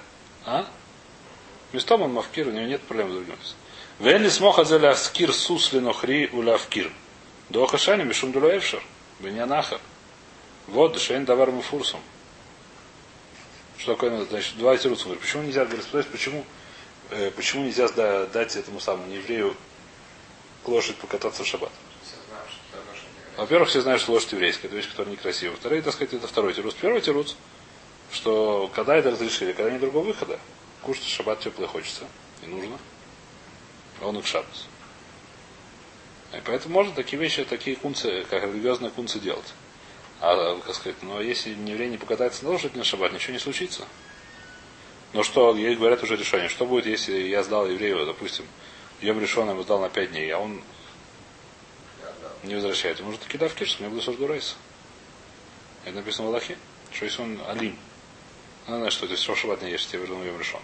[0.46, 0.68] А?
[1.72, 3.36] Местом он мавкир, у него нет проблем с другим.
[4.00, 6.92] Вен смоха за скир сусли нохри у лавкир.
[7.50, 8.82] До хашани мишум дулаевшер.
[9.20, 9.82] Бенянахар.
[10.68, 12.00] Вот дешейн давар муфурсом.
[13.78, 15.10] Что такое, значит, два тируца.
[15.10, 16.46] Почему нельзя, говорит, спросить, почему,
[17.10, 19.56] э, почему нельзя дать этому самому еврею
[20.66, 21.72] лошадь покататься в шаббат?
[23.36, 25.56] Во-первых, все знают, что лошадь еврейская, это вещь, которая некрасивая.
[25.56, 26.74] Второй, так сказать, это второй тирус.
[26.74, 27.36] Первый тирус,
[28.12, 30.40] что когда это разрешили, когда нет другого выхода,
[30.84, 32.04] кушать шаббат теплый хочется,
[32.44, 32.78] и нужно.
[34.02, 34.48] Он их шаббат.
[36.34, 39.54] И поэтому можно такие вещи, такие кунцы, как религиозные кунцы делать.
[40.22, 43.86] А, как сказать, но если еврей не покатается на лошади на шаббат, ничего не случится.
[45.14, 48.46] Но что, ей говорят уже решение, что будет, если я сдал еврею, допустим,
[49.02, 50.62] Йом решен ему сдал на 5 дней, а он
[52.44, 53.00] не возвращает.
[53.00, 54.56] Может, таки да в киш, мне буду сожгурайся.
[55.86, 56.58] Это написано в Аллахе.
[56.92, 57.78] Что если он алим?
[58.68, 60.60] Она знает, что здесь шаббат не ешь, тебе вернул Йом решен.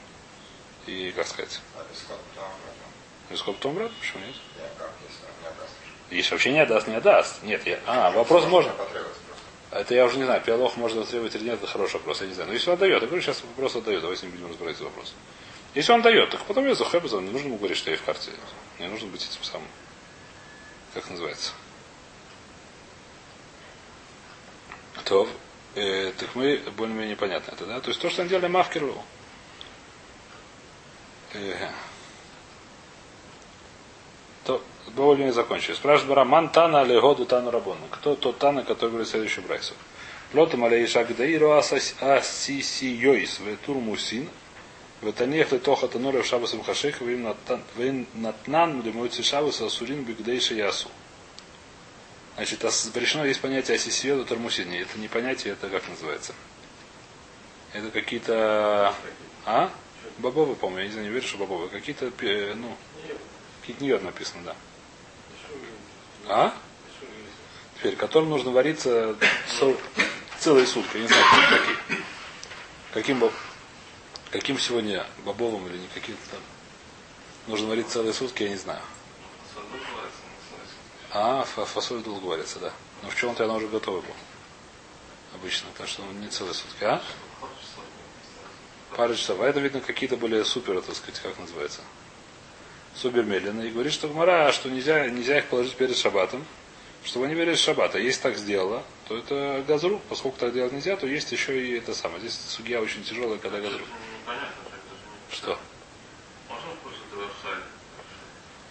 [0.86, 1.84] И, как сказать, А
[3.34, 4.36] сколько потом брат, почему нет?
[4.80, 4.88] Он
[6.10, 6.18] не?
[6.18, 7.44] Если вообще не отдаст, не отдаст.
[7.44, 7.80] Нет, я...
[7.88, 8.72] А, вопрос можно.
[9.72, 12.34] Это я уже не знаю, пиалох можно требовать или нет, это хороший вопрос, я не
[12.34, 12.48] знаю.
[12.48, 15.14] Но если он дает, я говорю, сейчас вопрос отдает, давайте не будем разбирать этот вопрос.
[15.74, 18.32] Если он дает, так потом я захэбазал, не нужно ему говорить, что я в карте.
[18.80, 19.68] Мне нужно быть этим самым.
[20.94, 21.52] Как называется?
[25.04, 25.28] То,
[25.76, 27.82] э, так мы более-менее понятно это, да?
[27.82, 29.04] То есть то, что они делали Мавкеру.
[31.34, 31.70] Э,
[34.46, 34.62] то
[34.96, 35.74] более-менее закончили.
[35.74, 37.82] Спрашивает Бара, ман тана или году тану рабону.
[37.92, 39.74] Кто тот тана, который говорит следующий брайсу?
[40.34, 44.30] Лотом алей шагдаиру асисиойс ветур мусин
[45.02, 47.28] ветанех летоха танура в шабасам хашех вин
[48.14, 50.90] натнан лимойцы шабаса асурин бигдейши ясу.
[52.36, 54.82] Значит, запрещено есть понятие асисиоду тормусине.
[54.82, 56.34] Это не понятие, это как называется?
[57.72, 58.94] Это какие-то...
[59.46, 59.70] А?
[60.18, 61.70] Бобовы, по-моему, я не знаю, не верю, что бобовы.
[61.70, 62.76] Какие-то, пе- ну,
[63.74, 64.56] ньет написано, да.
[66.28, 66.54] А?
[67.78, 69.16] Теперь, которым нужно вариться
[69.60, 69.76] со-
[70.40, 70.98] целые сутки.
[70.98, 72.04] Я не знаю, какие.
[72.94, 73.32] Каким,
[74.32, 76.40] каким сегодня бобовым или не каким-то там.
[77.48, 78.82] Нужно варить целые сутки, я не знаю.
[81.12, 82.74] А, фа- фасоль долго варится, да.
[83.04, 84.16] Но в чем-то она уже готова была.
[85.36, 86.84] Обычно, так что не целые сутки.
[86.84, 87.02] А?
[88.96, 89.40] Пару часов.
[89.42, 91.82] А это, видно, какие-то были супер, так сказать, как называется.
[92.96, 93.68] Супер медленные.
[93.68, 96.46] И говорит, что Гмара, что нельзя, нельзя их положить перед шабатом,
[97.04, 98.00] чтобы они верили шаббата.
[98.00, 100.02] Если так сделала, то это газру.
[100.10, 102.22] Поскольку так делать нельзя, то есть еще и это самое.
[102.22, 103.84] Здесь судья очень тяжелая, когда газру.
[104.26, 104.40] Так даже
[105.30, 105.60] не Что?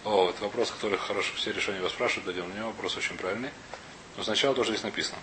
[0.05, 3.49] О, это вопрос, который хорошо все решения вас спрашивают, дадим на него вопрос очень правильный.
[4.17, 5.17] Но сначала тоже здесь написано.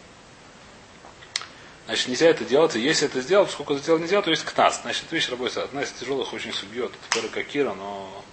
[1.86, 4.80] Значит, нельзя это делать, и если это сделать, сколько это делать нельзя, то есть кнас.
[4.82, 5.56] Значит, вещь работает.
[5.58, 8.24] Одна из тяжелых очень судьет, это Какира, но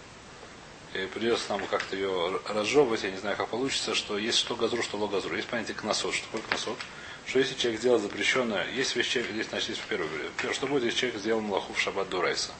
[0.93, 4.81] и придется нам как-то ее разжевывать, я не знаю, как получится, что есть что газру,
[4.81, 5.35] что логазру.
[5.35, 6.15] Есть понятие кносот.
[6.15, 6.77] Что такое кносот?
[7.27, 10.97] Что если человек сделал запрещенное, есть вещь, человек, здесь, значит, первое, первое, что будет, если
[10.97, 12.51] человек сделал малаху в шаббат до райса?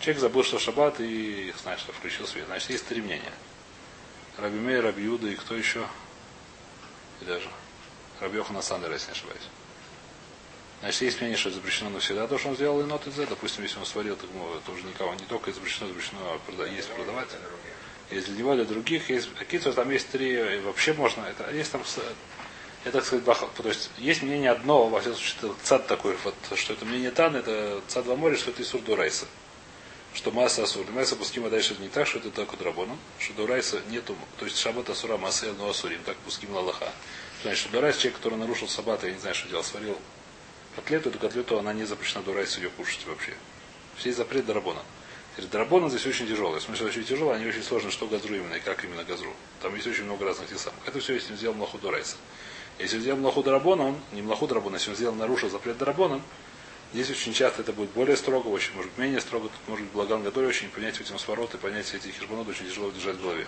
[0.00, 2.44] Человек забыл, что шаббат и, знаешь, что включил свет.
[2.46, 3.32] Значит, есть три мнения.
[4.36, 5.86] Раби Мей, Раби Юда и кто еще?
[7.22, 7.48] И даже
[8.20, 9.48] Раби Йохана Сандера, если не ошибаюсь.
[10.80, 13.64] Значит, есть мнение, что это запрещено навсегда, то, что он сделал и нот из Допустим,
[13.64, 17.28] если он сварил, так ну, это уже никого не только запрещено, запрещено прода- есть продавать.
[18.10, 19.10] Есть для него, для других.
[19.10, 21.22] Есть какие-то там есть три, вообще можно.
[21.22, 21.82] Это есть там
[22.84, 23.46] это, так сказать, баха.
[23.56, 27.36] То есть есть мнение одно, во всяком случае, цад такой, вот, что это мнение Тан,
[27.36, 29.26] это цад во море, что это Исур Дурайса.
[30.14, 30.90] Что масса асур.
[30.90, 34.88] Масса пускима дальше не так, что это только драбоном, что Дурайса нету, то есть шаббат
[34.88, 36.90] асура масса но асурим, так пуским лалаха.
[37.42, 39.96] Значит, что Дурайс, человек, который нарушил саббат, я не знаю, что делал, сварил
[40.80, 43.34] котлету, эту котлету, она не запрещена Дурайса ее кушать вообще.
[43.96, 44.80] Все запрет Дарабона.
[45.50, 46.60] Драбона здесь очень тяжелый.
[46.60, 49.32] В смысле, очень тяжело, они очень сложны, что газру именно и как именно газру.
[49.62, 50.80] Там есть очень много разных тех самых.
[50.86, 52.16] Это все, если он сделал млаху Дурайса.
[52.78, 56.20] Если он сделал млаху Дарабона, он, не млаху Дарабона, если он сделал, нарушил запрет Дарабона,
[56.92, 59.92] здесь очень часто это будет более строго, очень, может быть, менее строго, тут может быть
[59.92, 63.46] благан Гадоль, очень понять эти свороты, понять все эти хижбанот очень тяжело держать в голове.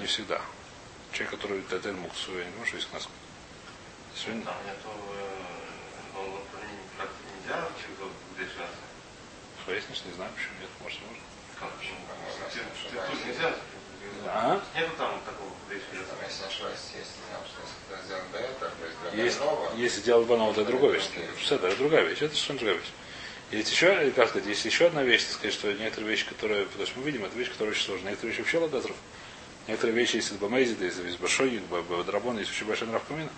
[0.00, 0.40] Не всегда.
[1.12, 3.08] Человек, который Татель Муксу, я не думаю, что есть нас.
[4.14, 4.44] Сегодня...
[4.44, 4.88] Там нету,
[6.98, 8.82] как-то нельзя чего держаться.
[9.66, 11.24] Пояснишь, не знаю, почему нет, может, можно.
[11.58, 11.98] Как почему?
[13.10, 13.54] Тут нельзя.
[14.26, 14.60] А?
[14.74, 15.86] Нету там такого есть
[16.98, 21.08] если сделан до этого, то есть для Есть, больного, если делать банал, это другая вещь.
[21.50, 22.18] Это другая вещь.
[22.22, 22.92] Это совершенно другая вещь.
[23.50, 26.86] Есть еще, как сказать, есть еще одна вещь, так сказать, что некоторые вещи, которые, потому
[26.86, 28.10] что мы видим, это вещь, которая очень сложная.
[28.10, 28.96] Некоторые вещи вообще лагазров.
[29.66, 33.30] Некоторые вещи есть из Бамейзида, из, Большой, из Драбона, есть очень большой нрав камина.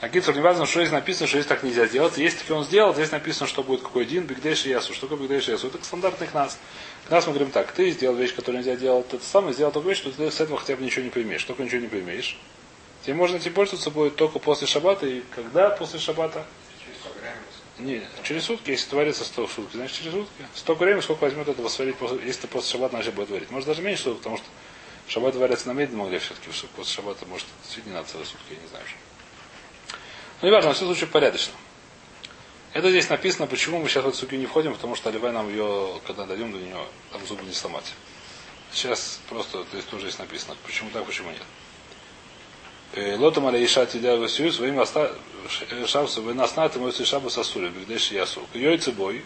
[0.00, 2.16] А Китсур, не важно, что здесь написано, что здесь так нельзя сделать.
[2.18, 4.94] Если таки он сделал, здесь написано, что будет какой один, бигдейш и ясу.
[4.94, 5.66] Что такое бигдейш и ясу?
[5.66, 6.56] Это стандартных нас.
[7.10, 9.98] Нас мы говорим так, ты сделал вещь, которую нельзя делать, ты самый сделал такую вещь,
[9.98, 11.42] что ты с этого хотя бы ничего не поймешь.
[11.42, 12.38] Только ничего не поймешь.
[13.02, 15.04] Тебе можно этим пользоваться будет только после шаббата.
[15.04, 16.46] И когда после шаббата?
[16.84, 17.34] через 100 грамм,
[17.78, 20.46] Не, через сутки, если творится 100 сутки, значит через сутки.
[20.54, 23.50] Столько времени, сколько возьмет этого сварить, после, если ты после шаббата начал будет варить.
[23.50, 24.46] Может даже меньше суток, потому что
[25.08, 28.68] шаббат варится на медленном огне все-таки, после шаббата может действительно надо целые сутки, я не
[28.68, 28.84] знаю.
[28.86, 29.17] Что.
[30.40, 31.54] Ну, важно, во всяком случае порядочно.
[32.72, 36.00] Это здесь написано, почему мы сейчас в эту не входим, потому что Оливай нам ее,
[36.06, 36.78] когда дойдем до нее,
[37.10, 37.92] там зубы не сломать.
[38.72, 41.42] Сейчас просто здесь тоже есть написано, почему так, почему нет.
[42.92, 44.80] Э, Лотом аля иша тидя васию своим
[45.86, 48.42] шабсу вы наснат и мой шабу сосули, бигдеш ясу.
[48.54, 49.24] Йой цибой,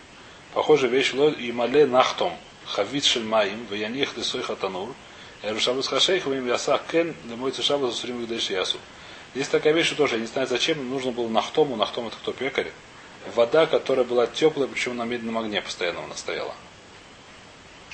[0.55, 2.33] похожая вещь, ло и мале нахтом,
[2.65, 4.95] хавит шельмаим, ваянех десой хатанур,
[5.59, 8.79] Шабус Хашейх, им яса кен, мой шабу сосурим бигдеш ясу.
[9.35, 12.33] Есть такая вещь, что тоже, я не знаю зачем, нужно было нахтому, нахтом это кто,
[12.33, 12.71] пекарь,
[13.35, 16.55] вода, которая была теплая, причем на медленном огне постоянно она стояла.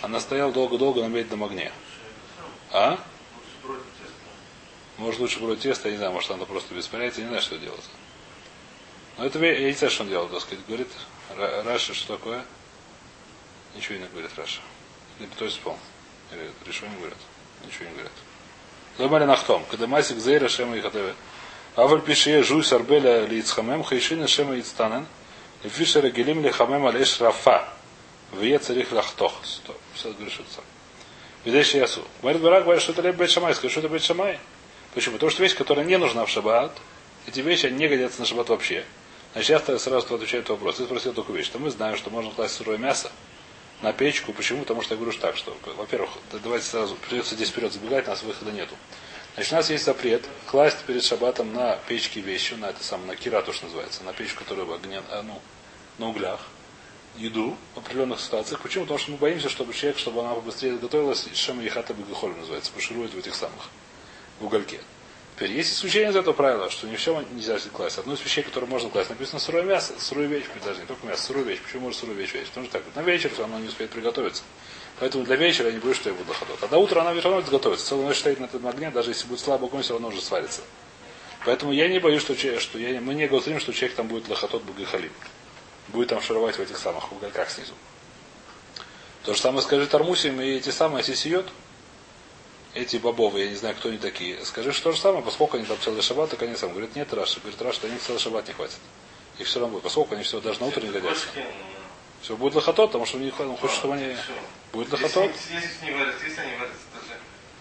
[0.03, 1.73] Она стояла долго-долго на медленном огне.
[2.73, 2.99] А?
[4.97, 7.57] Может лучше брать тесто, я не знаю, может она просто без понятия, не знаю, что
[7.57, 7.85] делать.
[9.17, 10.65] Но это я не знаю, что он делал, так сказать.
[10.67, 10.89] Говорит,
[11.37, 12.45] Раша, что такое?
[13.77, 14.61] Ничего не говорит Раша.
[15.21, 15.81] Или кто исполнил?
[16.33, 17.19] Или решил не говорят?
[17.65, 18.13] Ничего не говорят.
[18.99, 19.65] Ломали нахтом.
[19.71, 21.15] Когда масик зейра шема и хатеве.
[21.77, 25.07] Аваль пишие жуй сарбеля лицхамем хайшина шема ицтанен.
[25.63, 27.69] И фишера гелим лихамем алеш рафа.
[28.33, 29.33] Вие царих лахтох.
[29.95, 30.63] Все говорит, что это
[31.45, 32.03] Видишь, ясу.
[32.21, 33.55] Говорит, Барак говорит, что это леб бет шамай.
[33.55, 34.41] Скажи, что это бет шамай.
[34.95, 35.15] Почему?
[35.15, 36.73] Потому что вещь, которая не нужна в шаббат,
[37.27, 38.85] эти вещи они не годятся на шаббат вообще.
[39.33, 40.77] Значит, я сразу отвечаю на вопрос.
[40.77, 43.11] Ты спросил такую вещь, что мы знаем, что можно класть сырое мясо
[43.83, 44.33] на печку.
[44.33, 44.61] Почему?
[44.61, 46.11] Потому что я говорю так, что, во-первых,
[46.43, 48.75] давайте сразу, придется здесь вперед забегать, у нас выхода нету.
[49.35, 53.17] Значит, у нас есть запрет класть перед шабатом на печке вещи, на это самое, на
[53.17, 55.41] кира, то, что называется, на печку, которая в огне, а, ну,
[55.99, 56.41] на углях,
[57.17, 58.61] еду в определенных ситуациях.
[58.61, 58.85] Почему?
[58.85, 63.15] Потому что мы боимся, чтобы человек, чтобы она побыстрее готовилась, шема ехата бегахоль называется, поширует
[63.15, 63.69] в этих самых
[64.41, 64.81] в угольке.
[65.39, 67.97] Теперь есть исключение из этого правила, что не все нельзя класть.
[67.97, 71.23] Одно из вещей, которые можно класть, написано сырое мясо, сырую вещь, даже не только мясо,
[71.23, 71.61] сырую вещь.
[71.63, 72.49] Почему можно сырую вещь вещь?
[72.49, 74.43] Потому что так, на вечер оно не успеет приготовиться.
[74.99, 76.61] Поэтому для вечера я не боюсь, что я буду ходот.
[76.61, 77.87] А до утра она все равно готовится.
[77.87, 80.63] Целую ночь стоит на этом огне, даже если будет слабо огонь, все равно уже сварится.
[81.45, 84.65] Поэтому я не боюсь, что, что я, мы не говорим, что человек там будет лохотот
[84.65, 85.13] багахалим.
[85.87, 87.75] Будет там шаровать в этих самых угольках снизу.
[89.23, 91.47] То же самое скажет Армусим и эти самые сисиот,
[92.75, 94.45] эти бобовые, я не знаю, кто они такие.
[94.45, 97.41] Скажи, что же самое, поскольку они там целый шаббат, так они сам говорят, нет, Раша.
[97.41, 98.79] Говорит, Раша, они целый шаббат не хватит.
[99.39, 99.85] Их все равно будет.
[99.85, 101.27] Поскольку они все даже на утро не годятся.
[102.23, 104.17] Все будет лохотот, потому что у них он хочет, чтобы они...
[104.73, 105.31] Будет лохотот.
[105.31, 106.79] Если не варятся, если они варятся,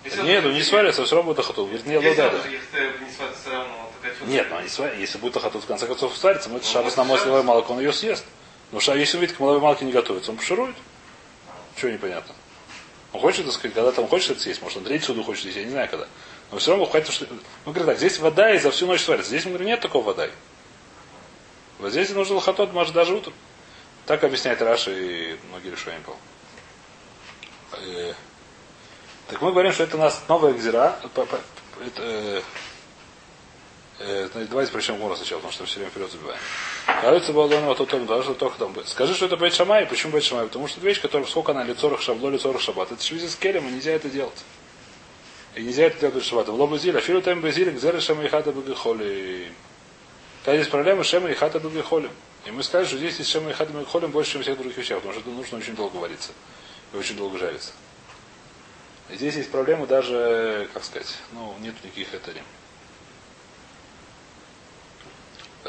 [0.04, 0.24] даже...
[0.24, 1.68] Нет, ну не сварятся, все равно будет лохотот.
[1.68, 2.40] Говорит, нет, ну да, да.
[4.26, 5.00] Нет, ну они сварятся.
[5.00, 7.94] Если будет лохотот, в конце концов, сварится, мы это шабас на масловое молоко, он ее
[7.94, 8.26] съест.
[8.72, 10.76] Но если увидит, как маловой малки не готовится, он поширует.
[11.76, 12.34] Чего непонятно?
[13.14, 15.58] Он хочет, так сказать, когда там хочет это съесть, может, он третью суду хочет съесть,
[15.58, 16.08] я не знаю когда.
[16.52, 17.26] Но все равно хватит, что...
[17.66, 19.30] Ну, говорит так, здесь вода и за всю ночь сварится.
[19.30, 20.28] Здесь, мы говорим, нет такого вода.
[21.80, 23.34] Вот здесь нужно лохотот, может, даже утром.
[24.06, 26.16] Так объясняет Раша и многие решения был.
[27.74, 28.14] Э,
[29.28, 30.98] так мы говорим, что это у нас новая гзира.
[31.04, 32.44] Это,
[34.00, 36.40] э, э, давайте прочтем Гура сначала, потому что все время вперед забиваем.
[36.86, 38.88] Кажется, Балдонова то том, даже только там будет.
[38.88, 39.86] Скажи, что это Бейт Шамай.
[39.86, 40.46] Почему Бейт Шамай?
[40.46, 42.92] Потому что это вещь, которая сколько она лицорах шабло, лицорах шаббат.
[42.92, 44.44] Это швизи с келем, и нельзя это делать.
[45.56, 46.48] И нельзя это делать шаббат.
[46.48, 47.00] В лобу зиля.
[47.00, 49.52] Филу там безилик, гзера шема и хата бегахоли.
[50.44, 52.10] Когда есть проблема, шема и хата бегахоли.
[52.46, 54.98] И мы скажем, что здесь есть шема и хата бегахоли больше, чем всех других вещах,
[54.98, 56.32] потому что это нужно очень долго вариться.
[56.94, 57.72] И очень долго жариться.
[59.10, 62.32] И здесь есть проблема даже, как сказать, ну, нет никаких это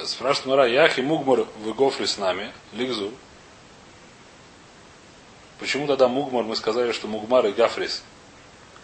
[0.05, 3.13] Спрашивает Мара, Яхи Мугмар в Гофре с нами, Лигзу.
[5.59, 8.03] Почему тогда Мугмар, мы сказали, что Мугмар и Гафрис,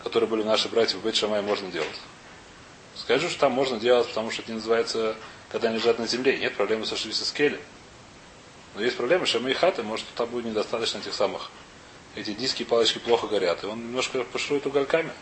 [0.02, 2.00] которые были наши братья в Бет можно делать?
[2.96, 5.16] Скажу, что там можно делать, потому что это не называется,
[5.50, 6.38] когда они лежат на земле.
[6.38, 7.60] Нет проблемы со с Келем.
[8.74, 11.50] Но есть проблема, что и хаты, может, там будет недостаточно этих самых.
[12.16, 13.62] Эти диски и палочки плохо горят.
[13.62, 15.12] И он немножко пошует угольками,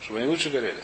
[0.00, 0.82] чтобы они лучше горели.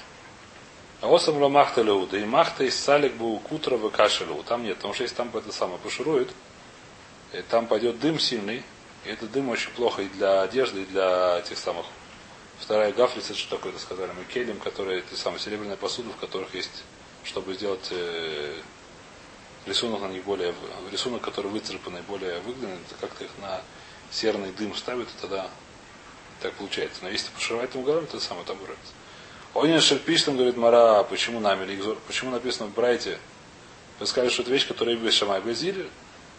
[1.00, 4.42] А вот сам махта леу, да и махта из салик был кутра в кашелю.
[4.46, 6.30] Там нет, потому что если там это самое поширует,
[7.32, 8.62] и там пойдет дым сильный,
[9.04, 11.86] и этот дым очень плохо и для одежды, и для тех самых.
[12.58, 16.54] Вторая гафлица, что такое, это сказали мы, келем, которые, те самые серебряные посуды, в которых
[16.54, 16.84] есть,
[17.24, 18.54] чтобы сделать э,
[19.66, 20.54] рисунок на них более,
[20.90, 23.60] рисунок, который выцарапанный, более выгнанный, это как-то их на
[24.10, 25.50] серный дым ставят, и тогда
[26.40, 27.00] так получается.
[27.02, 28.92] Но если пошивать этим уголом, то самое там вырвется.
[29.54, 33.18] Онин Шерпиштам говорит Мара, почему нами, почему написано в Брайте?
[34.00, 35.88] Вы сказали, что это вещь, которая без Шамай Безили.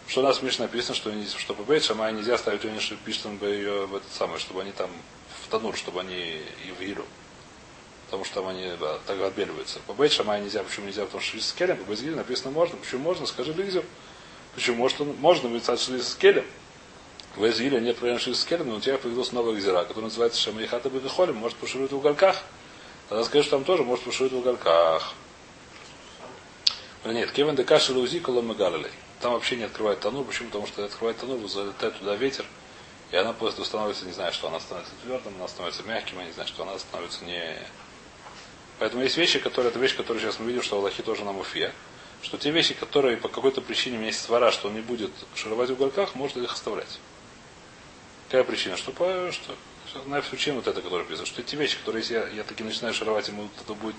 [0.06, 3.40] Что у нас в Мишне написано, что, что по Бейт Шамай нельзя ставить Онин Шерпиштам
[3.42, 4.90] ее в этот самый, чтобы они там
[5.44, 7.06] в танур, чтобы они и в Илю.
[8.08, 9.80] Потому что там они да, так отбеливаются.
[9.88, 11.06] По Бейт Шамай нельзя, почему нельзя?
[11.06, 12.76] Потому что с Келем, по Безили написано можно.
[12.76, 13.26] Почему можно?
[13.26, 13.86] Скажи Лизер.
[14.56, 16.46] Почему может, он, можно быть с Келем?
[17.38, 20.90] В Изиле нет проблем с Келем, но у тебя появилась новая гзира, которая называется Шамайхата
[20.90, 22.44] Бедахолем, может пошурить в уголках.
[23.10, 25.14] Тогда скажешь, там тоже может пошует в уголках.
[27.06, 28.92] Нет, Кевин Декаши Лузи Коломегалилей.
[29.22, 30.26] Там вообще не открывает тонур.
[30.26, 30.50] Почему?
[30.50, 32.46] Потому что открывает тонур, залетает туда ветер,
[33.12, 36.32] и она просто становится, не знаю, что она становится твердым, она становится мягким, я не
[36.32, 37.60] знаю, что она становится не,
[38.80, 41.72] Поэтому есть вещи, которые, это вещь, которую сейчас мы видим, что Аллахи тоже нам уфе.
[42.22, 45.12] Что те вещи, которые по какой-то причине у меня есть свара, что он не будет
[45.36, 47.00] шаровать в уголках, можно их оставлять.
[48.28, 48.76] Какая причина?
[48.76, 48.92] Что,
[49.32, 49.56] что,
[50.06, 52.94] Нефшу, чем вот это, которое писал, что эти вещи, которые если я, я таки начинаю
[52.94, 53.96] шаровать, ему это будет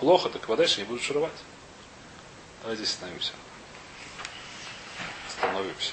[0.00, 1.32] плохо, так вот дальше не буду шаровать.
[2.62, 3.32] Давайте остановимся.
[5.28, 5.92] Остановимся.